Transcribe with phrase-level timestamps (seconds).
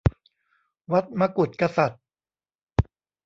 [0.91, 2.01] วัดมกุฏกษัตริย์